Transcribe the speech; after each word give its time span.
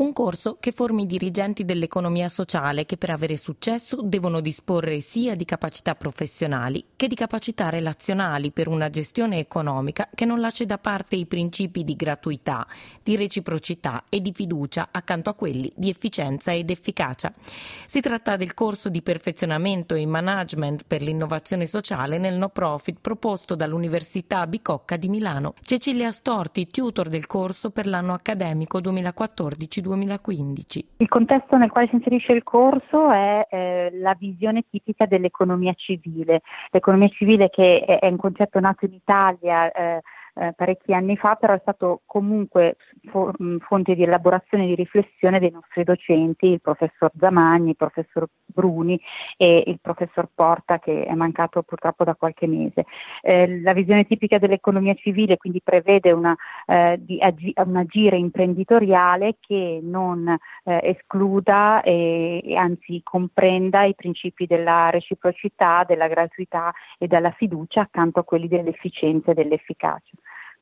un 0.00 0.14
corso 0.14 0.56
che 0.58 0.72
formi 0.72 1.02
i 1.02 1.06
dirigenti 1.06 1.66
dell'economia 1.66 2.30
sociale 2.30 2.86
che 2.86 2.96
per 2.96 3.10
avere 3.10 3.36
successo 3.36 4.00
devono 4.02 4.40
disporre 4.40 5.00
sia 5.00 5.34
di 5.34 5.44
capacità 5.44 5.94
professionali 5.94 6.82
che 6.96 7.06
di 7.06 7.14
capacità 7.14 7.68
relazionali 7.68 8.50
per 8.50 8.66
una 8.68 8.88
gestione 8.88 9.38
economica 9.38 10.08
che 10.14 10.24
non 10.24 10.40
lasci 10.40 10.64
da 10.64 10.78
parte 10.78 11.16
i 11.16 11.26
principi 11.26 11.84
di 11.84 11.96
gratuità, 11.96 12.66
di 13.02 13.14
reciprocità 13.14 14.04
e 14.08 14.22
di 14.22 14.32
fiducia 14.32 14.88
accanto 14.90 15.28
a 15.28 15.34
quelli 15.34 15.70
di 15.76 15.90
efficienza 15.90 16.50
ed 16.50 16.70
efficacia. 16.70 17.30
Si 17.86 18.00
tratta 18.00 18.36
del 18.36 18.54
corso 18.54 18.88
di 18.88 19.02
perfezionamento 19.02 19.94
in 19.94 20.08
management 20.08 20.84
per 20.86 21.02
l'innovazione 21.02 21.66
sociale 21.66 22.16
nel 22.16 22.38
no 22.38 22.48
profit 22.48 22.96
proposto 23.02 23.54
dall'Università 23.54 24.46
Bicocca 24.46 24.96
di 24.96 25.10
Milano. 25.10 25.54
Cecilia 25.60 26.10
Storti, 26.10 26.68
tutor 26.68 27.08
del 27.10 27.26
corso 27.26 27.68
per 27.68 27.86
l'anno 27.86 28.14
accademico 28.14 28.80
2014-2015. 28.80 29.88
Il 30.98 31.08
contesto 31.08 31.56
nel 31.56 31.70
quale 31.70 31.88
si 31.88 31.96
inserisce 31.96 32.32
il 32.32 32.42
corso 32.42 33.10
è 33.10 33.46
eh, 33.50 33.90
la 33.94 34.14
visione 34.18 34.64
tipica 34.70 35.06
dell'economia 35.06 35.72
civile. 35.74 36.42
L'economia 36.70 37.08
civile 37.08 37.48
che 37.50 37.80
è, 37.84 37.98
è 37.98 38.08
un 38.08 38.16
concetto 38.16 38.60
nato 38.60 38.84
in 38.84 38.94
Italia 38.94 39.70
eh, 39.70 40.02
eh, 40.40 40.54
parecchi 40.56 40.94
anni 40.94 41.16
fa, 41.16 41.34
però 41.34 41.52
è 41.52 41.58
stato 41.60 42.00
comunque 42.06 42.76
fo- 43.10 43.32
fonte 43.60 43.94
di 43.94 44.02
elaborazione 44.04 44.64
e 44.64 44.68
di 44.68 44.74
riflessione 44.74 45.38
dei 45.38 45.50
nostri 45.50 45.84
docenti, 45.84 46.46
il 46.46 46.62
professor 46.62 47.10
Zamagni, 47.18 47.70
il 47.70 47.76
professor 47.76 48.26
Bruni 48.46 48.98
e 49.36 49.64
il 49.66 49.78
professor 49.80 50.28
Porta 50.34 50.78
che 50.78 51.04
è 51.04 51.14
mancato 51.14 51.62
purtroppo 51.62 52.04
da 52.04 52.14
qualche 52.14 52.46
mese. 52.46 52.86
Eh, 53.20 53.60
la 53.60 53.74
visione 53.74 54.06
tipica 54.06 54.38
dell'economia 54.38 54.94
civile 54.94 55.36
quindi 55.36 55.60
prevede 55.62 56.10
una, 56.12 56.34
eh, 56.66 56.98
agi- 57.20 57.52
un 57.56 57.76
agire 57.76 58.16
imprenditoriale 58.16 59.36
che 59.40 59.80
non 59.82 60.26
eh, 60.64 60.80
escluda 60.82 61.82
e, 61.82 62.40
e 62.42 62.56
anzi 62.56 63.00
comprenda 63.04 63.84
i 63.84 63.94
principi 63.94 64.46
della 64.46 64.88
reciprocità, 64.88 65.84
della 65.86 66.08
gratuità 66.08 66.72
e 66.98 67.06
della 67.06 67.30
fiducia 67.32 67.82
accanto 67.82 68.20
a 68.20 68.24
quelli 68.24 68.48
dell'efficienza 68.48 69.32
e 69.32 69.34
dell'efficacia. 69.34 70.16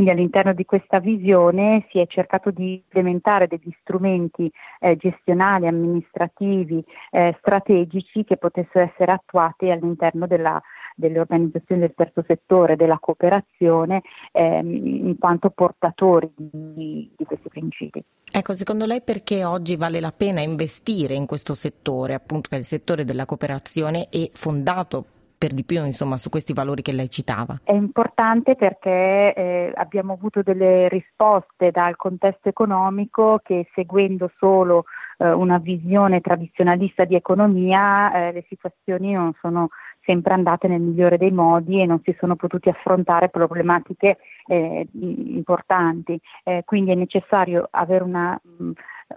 Quindi 0.00 0.16
all'interno 0.16 0.54
di 0.54 0.64
questa 0.64 0.98
visione 0.98 1.86
si 1.90 1.98
è 1.98 2.06
cercato 2.06 2.50
di 2.50 2.72
implementare 2.72 3.46
degli 3.46 3.70
strumenti 3.82 4.50
eh, 4.78 4.96
gestionali, 4.96 5.66
amministrativi, 5.66 6.82
eh, 7.10 7.36
strategici 7.38 8.24
che 8.24 8.38
potessero 8.38 8.86
essere 8.86 9.12
attuati 9.12 9.70
all'interno 9.70 10.26
della, 10.26 10.58
delle 10.94 11.20
organizzazioni 11.20 11.82
del 11.82 11.92
terzo 11.94 12.24
settore, 12.26 12.76
della 12.76 12.98
cooperazione, 12.98 14.00
ehm, 14.32 14.86
in 14.86 15.18
quanto 15.18 15.50
portatori 15.50 16.32
di, 16.34 17.10
di, 17.14 17.24
questi 17.26 17.50
principi. 17.50 18.02
Ecco, 18.32 18.54
secondo 18.54 18.86
lei 18.86 19.02
perché 19.02 19.44
oggi 19.44 19.76
vale 19.76 20.00
la 20.00 20.12
pena 20.12 20.40
investire 20.40 21.12
in 21.12 21.26
questo 21.26 21.52
settore, 21.52 22.14
appunto 22.14 22.48
che 22.48 22.56
è 22.56 22.58
il 22.58 22.64
settore 22.64 23.04
della 23.04 23.26
cooperazione 23.26 24.08
e 24.08 24.30
fondato 24.32 25.04
per 25.40 25.54
di 25.54 25.64
più 25.64 25.82
insomma, 25.86 26.18
su 26.18 26.28
questi 26.28 26.52
valori 26.52 26.82
che 26.82 26.92
lei 26.92 27.08
citava? 27.08 27.60
È 27.64 27.72
importante 27.72 28.56
perché 28.56 29.32
eh, 29.34 29.72
abbiamo 29.74 30.12
avuto 30.12 30.42
delle 30.42 30.86
risposte 30.88 31.70
dal 31.70 31.96
contesto 31.96 32.50
economico 32.50 33.40
che 33.42 33.66
seguendo 33.72 34.30
solo 34.36 34.84
eh, 35.16 35.32
una 35.32 35.56
visione 35.56 36.20
tradizionalista 36.20 37.06
di 37.06 37.14
economia 37.14 38.12
eh, 38.12 38.32
le 38.32 38.44
situazioni 38.48 39.14
non 39.14 39.32
sono 39.40 39.70
sempre 40.04 40.34
andate 40.34 40.68
nel 40.68 40.82
migliore 40.82 41.16
dei 41.16 41.30
modi 41.30 41.80
e 41.80 41.86
non 41.86 42.02
si 42.04 42.14
sono 42.20 42.36
potuti 42.36 42.68
affrontare 42.68 43.30
problematiche 43.30 44.18
eh, 44.46 44.86
importanti. 44.92 46.20
Eh, 46.44 46.64
quindi 46.66 46.90
è 46.90 46.94
necessario 46.96 47.66
avere 47.70 48.04
una 48.04 48.38
mh, 48.42 48.72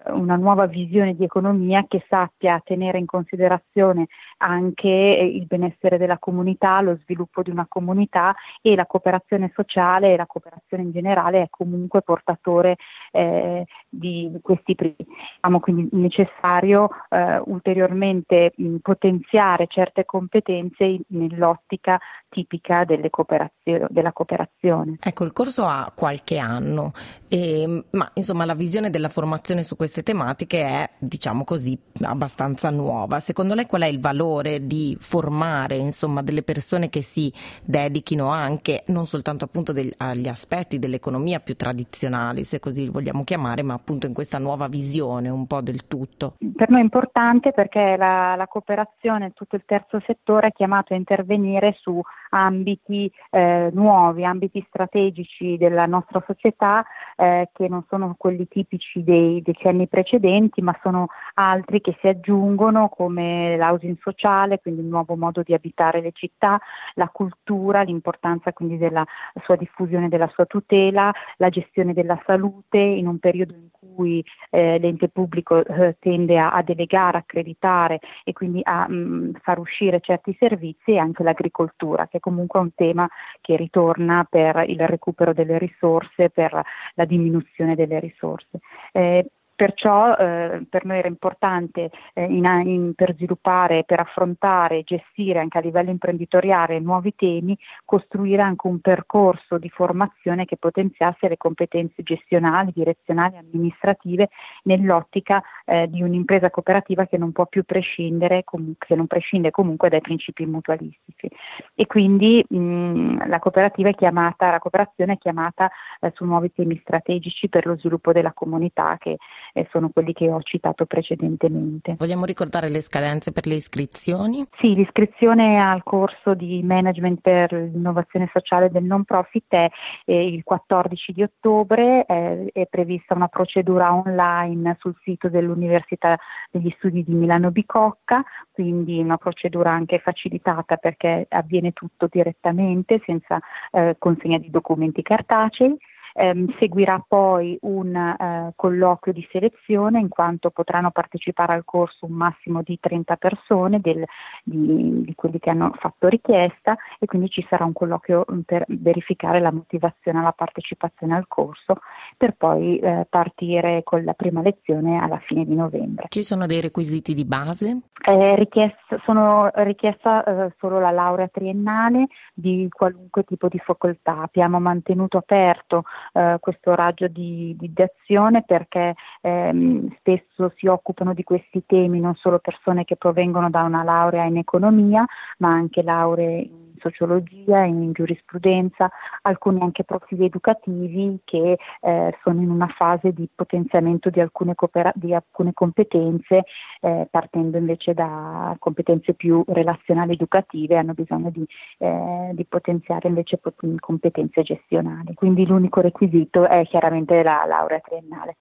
una 0.08 0.36
nuova 0.36 0.66
visione 0.66 1.16
di 1.16 1.24
economia 1.24 1.86
che 1.88 2.04
sappia 2.10 2.62
tenere 2.64 2.98
in 2.98 3.06
considerazione 3.06 4.08
anche 4.38 4.88
il 4.88 5.46
benessere 5.46 5.98
della 5.98 6.18
comunità, 6.18 6.82
lo 6.82 6.98
sviluppo 7.04 7.42
di 7.42 7.50
una 7.50 7.66
comunità 7.68 8.36
e 8.62 8.76
la 8.76 8.86
cooperazione 8.86 9.52
sociale 9.54 10.14
e 10.14 10.18
la 10.18 10.26
cooperazione 10.26 10.84
in 10.84 10.92
generale 10.92 11.44
è 11.44 11.48
comunque 11.50 12.02
portatore 12.02 12.78
eh, 13.12 13.66
di 13.88 14.32
questi 14.42 14.76
principi. 14.76 15.12
Diciamo 15.36 15.60
quindi 15.60 15.90
necessario 15.92 16.90
eh, 17.10 17.42
ulteriormente 17.46 18.54
mh, 18.56 18.78
potenziare 18.78 19.68
certe 19.68 20.06
competenze 20.06 21.02
nell'ottica 21.08 22.00
tipica 22.30 22.86
cooperazio- 23.10 23.88
della 23.90 24.12
cooperazione. 24.12 24.98
Ecco, 25.00 25.24
il 25.24 25.34
corso 25.34 25.66
ha 25.66 25.92
qualche 25.96 26.38
anno, 26.38 26.92
eh, 27.30 27.86
ma 27.92 28.10
insomma 28.16 28.46
la 28.46 28.56
visione 28.56 28.90
della 28.90 29.10
formazione 29.10 29.64
su 29.64 29.76
queste 29.84 30.02
tematiche 30.02 30.62
è, 30.62 30.90
diciamo 30.98 31.44
così, 31.44 31.78
abbastanza 32.04 32.70
nuova. 32.70 33.20
Secondo 33.20 33.54
lei 33.54 33.66
qual 33.66 33.82
è 33.82 33.88
il 33.88 34.00
valore 34.00 34.66
di 34.66 34.96
formare 34.98 35.76
insomma, 35.76 36.22
delle 36.22 36.42
persone 36.42 36.88
che 36.88 37.02
si 37.02 37.30
dedichino 37.66 38.30
anche 38.30 38.84
non 38.88 39.06
soltanto 39.08 39.44
appunto 39.44 39.74
del, 39.74 39.94
agli 39.98 40.30
aspetti 40.30 40.80
dell'economia 40.80 41.42
più 41.42 41.58
tradizionali, 41.58 42.46
se 42.46 42.60
così 42.60 42.84
li 42.84 42.92
vogliamo 42.92 43.26
chiamare, 43.26 43.62
ma 43.62 43.74
appunto 43.74 44.06
in 44.08 44.14
questa 44.14 44.38
nuova 44.38 44.70
visione 44.70 45.28
un 45.28 45.48
po' 45.48 45.60
del 45.60 45.86
tutto? 45.86 46.36
Per 46.56 46.70
noi 46.70 46.80
è 46.80 46.84
importante 46.84 47.52
perché 47.52 47.98
la, 47.98 48.36
la 48.38 48.48
cooperazione, 48.48 49.34
tutto 49.34 49.58
il 49.58 49.64
terzo 49.66 50.02
settore 50.06 50.48
è 50.48 50.52
chiamato 50.54 50.94
a 50.94 50.96
intervenire 50.96 51.76
su 51.82 52.02
ambiti 52.34 53.12
eh, 53.30 53.70
nuovi, 53.74 54.26
ambiti 54.26 54.64
strategici 54.68 55.58
della 55.58 55.86
nostra 55.86 56.22
società 56.26 56.84
eh, 57.16 57.50
che 57.54 57.68
non 57.68 57.86
sono 57.88 58.16
quelli 58.18 58.48
tipici 58.48 59.04
dei 59.04 59.42
decenni 59.42 59.88
precedenti, 59.88 60.62
ma 60.62 60.78
sono 60.82 61.08
altri 61.36 61.82
che 61.82 61.96
si 62.00 62.08
aggiungono 62.08 62.90
come 62.90 63.56
l'housing 63.58 63.98
sociale, 64.02 64.60
quindi 64.60 64.82
il 64.82 64.88
nuovo 64.88 65.16
modo 65.16 65.44
di 65.44 65.54
abitare 65.54 66.02
le 66.02 66.12
città, 66.12 66.60
la 66.96 67.10
cultura, 67.10 67.82
l'importanza 67.82 68.52
quindi 68.54 68.78
della 68.78 69.06
sua 69.44 69.56
diffusione, 69.56 70.10
della 70.10 70.30
sua 70.34 70.46
tutela, 70.46 71.12
la 71.38 71.50
gestione 71.50 71.94
della 71.94 72.22
salute 72.26 72.78
in 72.78 73.08
un 73.08 73.20
periodo 73.20 73.54
in 73.54 73.70
cui 73.94 74.24
eh, 74.50 74.78
l'ente 74.80 75.10
pubblico 75.10 75.64
eh, 75.64 75.96
tende 76.00 76.38
a, 76.38 76.52
a, 76.52 76.62
delegare, 76.62 77.18
accreditare 77.18 78.00
e 78.24 78.34
quindi 78.34 78.62
a 78.64 78.88
mh, 78.88 78.94
mm, 78.94 79.32
far 79.42 79.60
uscire 79.60 80.00
certi 80.02 80.36
servizi 80.40 80.92
e 80.92 80.98
anche 80.98 81.24
l'agricoltura, 81.24 82.08
che 82.08 82.20
comunque 82.20 82.60
è 82.60 82.64
un 82.64 82.74
tema 82.76 83.10
che 83.42 83.56
ritorna 83.56 84.26
per 84.30 84.64
il 84.68 84.86
recupero 84.88 85.34
delle 85.34 85.58
risorse, 85.58 86.30
per 86.30 86.62
la 86.96 87.06
diminuzione 87.06 87.76
delle 87.76 88.00
risorse. 88.00 88.60
Eh, 88.92 89.26
Perciò 89.56 90.16
eh, 90.16 90.66
per 90.68 90.86
noi 90.86 90.98
era 90.98 91.08
importante 91.08 91.92
eh, 92.14 92.24
in, 92.24 92.46
in, 92.66 92.94
per 92.96 93.16
sviluppare, 93.16 93.84
per 93.84 94.00
affrontare 94.00 94.80
e 94.80 94.84
gestire 94.84 95.40
anche 95.40 95.60
a 95.60 95.62
livello 95.62 95.92
imprenditoriale 95.92 96.80
nuovi 96.80 97.14
temi, 97.16 97.58
costruire 97.86 98.42
anche 98.42 98.68
un 98.68 98.80
percorso 98.80 99.58
di 99.58 99.70
formazione 99.70 100.46
che 100.46 100.58
potenziasse 100.58 101.28
le 101.28 101.38
competenze 101.38 102.02
gestionali, 102.02 102.72
direzionali, 102.74 103.38
amministrative 103.38 104.30
nell'ottica 104.64 105.44
eh, 105.66 105.88
di 105.88 106.02
un'impresa 106.02 106.50
cooperativa 106.50 107.06
che 107.06 107.18
non 107.18 107.32
può 107.32 107.46
più 107.46 107.64
prescindere, 107.64 108.44
com- 108.44 108.74
che 108.78 108.96
non 108.96 109.08
prescinde 109.08 109.52
comunque 109.52 109.90
dai 109.90 110.02
principi 110.02 110.46
mutualistici. 110.46 111.30
E 111.76 111.86
quindi 111.86 112.44
mh, 112.48 113.28
la 113.28 113.40
cooperativa 113.40 113.90
è 113.90 113.96
chiamata, 113.96 114.50
la 114.50 114.60
cooperazione 114.60 115.14
è 115.14 115.18
chiamata 115.18 115.70
eh, 116.00 116.12
su 116.16 116.26
nuovi 116.26 116.52
temi 116.52 116.78
strategici 116.82 117.50
per 117.50 117.66
lo 117.66 117.78
sviluppo 117.78 118.12
della 118.12 118.34
comunità 118.34 118.98
che 119.00 119.18
eh, 119.54 119.68
sono 119.72 119.90
quelli 119.90 120.14
che 120.14 120.30
ho 120.30 120.42
citato 120.42 120.86
precedentemente. 120.86 121.96
Vogliamo 121.98 122.26
ricordare 122.26 122.70
le 122.70 122.82
scadenze 122.82 123.32
per 123.32 123.46
le 123.46 123.56
iscrizioni? 123.56 124.46
Sì, 124.58 124.76
l'iscrizione 124.76 125.60
al 125.60 125.84
corso 125.84 126.34
di 126.34 126.62
management 126.64 127.22
per 127.22 127.54
l'innovazione 127.54 128.30
sociale 128.34 128.70
del 128.70 128.84
non 128.84 129.04
profit 129.04 129.46
è 129.48 129.70
eh, 130.06 130.28
il 130.28 130.44
14 130.44 131.14
di 131.14 131.24
ottobre, 131.24 132.06
eh, 132.06 132.50
è 132.52 132.66
prevista 132.68 133.14
una 133.14 133.28
procedura 133.28 133.94
online 133.94 134.76
sul 134.80 134.96
sito 135.04 135.30
dell'Università 135.30 136.18
degli 136.52 136.74
Studi 136.78 137.04
di 137.04 137.14
Milano 137.14 137.52
Bicocca, 137.52 138.24
quindi 138.52 139.00
una 139.00 139.18
procedura 139.18 139.72
anche 139.72 140.00
facilitata 140.00 140.78
perché 140.78 141.28
avviene 141.30 141.72
tutto 141.72 142.08
direttamente 142.10 143.02
senza 143.06 143.40
eh, 143.72 143.96
consegna 144.00 144.38
di 144.38 144.50
documenti 144.50 145.02
cartacei. 145.02 145.78
Eh, 146.14 146.46
seguirà 146.60 147.04
poi 147.06 147.58
un 147.62 147.96
eh, 147.96 148.54
colloquio 148.56 149.14
di 149.14 149.28
selezione 149.32 150.00
in 150.00 150.10
quanto 150.10 150.50
potranno 150.50 150.92
partecipare 150.92 151.54
al 151.54 151.66
corso 151.66 152.06
un 152.06 152.14
massimo 152.14 152.62
di 152.64 152.78
30 152.80 153.16
persone 153.16 153.80
del, 153.80 154.04
di, 154.44 155.04
di, 155.04 155.16
quelli 155.16 155.40
che 155.40 155.50
hanno 155.50 155.74
fatto 155.80 156.08
richiesta 156.08 156.78
e 157.00 157.06
quindi 157.06 157.30
ci 157.30 157.46
sarà 157.50 157.66
un 157.66 157.74
colloquio 157.74 158.26
mm, 158.32 158.40
per 158.42 158.66
verificare 158.68 159.40
la 159.40 159.52
motivazione 159.52 160.20
alla 160.20 160.32
partecipazione 160.32 161.16
al 161.16 161.28
corso 161.28 161.80
per 162.18 162.36
poi 162.36 162.78
eh, 162.80 163.06
partire 163.10 163.82
con 163.84 164.04
la 164.04 164.14
prima 164.14 164.42
lezione 164.42 165.00
alla 165.00 165.20
fine 165.26 165.46
di 165.46 165.56
novembre. 165.56 166.08
Ci 166.10 166.24
sono 166.24 166.46
dei 166.46 166.62
requisiti 166.62 167.14
di 167.14 167.26
base? 167.26 167.80
È 168.06 168.36
richiesta, 168.36 169.00
sono 169.06 169.50
richiesta 169.54 170.26
eh, 170.26 170.54
solo 170.60 170.78
la 170.82 170.92
laurea 170.92 171.30
triennale 171.30 172.08
di 172.34 172.68
qualunque 172.70 173.24
tipo 173.24 173.48
di 173.48 173.58
facoltà. 173.60 174.24
Abbiamo 174.24 174.60
mantenuto 174.60 175.20
aperto 175.20 175.86
eh, 176.12 176.36
questo 176.42 176.76
raggio 176.76 177.08
di, 177.08 177.56
di, 177.58 177.72
azione 177.82 178.44
perché 178.44 178.96
ehm, 179.22 179.96
spesso 180.00 180.52
si 180.58 180.68
occupano 180.68 181.14
di 181.14 181.24
questi 181.24 181.64
temi 181.66 182.02
non 182.02 182.16
solo 182.16 182.40
persone 182.40 182.84
che 182.84 182.98
provengono 182.98 183.50
da 183.50 183.62
una 183.62 183.84
laurea 183.84 184.26
in 184.26 184.36
economia, 184.36 185.06
ma 185.38 185.54
anche 185.54 185.82
lauree 185.82 186.42
in 186.42 186.73
sociologia, 186.84 187.64
in 187.64 187.94
giurisprudenza, 187.94 188.92
alcuni 189.22 189.62
anche 189.62 189.84
profili 189.86 190.26
educativi 190.26 191.20
che 191.24 191.58
eh, 191.82 192.18
sono 192.22 192.42
in 192.42 192.50
una 192.50 192.68
fase 192.68 193.14
di 193.14 193.28
potenziamento 193.34 194.10
di 194.10 194.20
alcune, 194.20 194.56
coopera- 194.56 194.92
di 194.94 195.14
alcune 195.14 195.54
competenze, 195.54 196.44
eh, 196.82 197.08
partendo 197.10 197.58
invece 197.58 197.94
da 197.94 198.56
competenze 198.60 199.14
più 199.14 199.44
relazionali 199.48 200.14
educative, 200.14 200.78
hanno 200.78 200.94
bisogno 200.94 201.30
di, 201.30 201.46
eh, 201.78 202.32
di 202.34 202.46
potenziare 202.46 203.08
invece 203.08 203.40
competenze 203.80 204.44
gestionali. 204.44 205.14
Quindi 205.14 205.46
l'unico 205.46 205.82
requisito 205.82 206.48
è 206.48 206.66
chiaramente 206.66 207.24
la 207.24 207.46
laurea 207.48 207.80
triennale. 207.80 208.36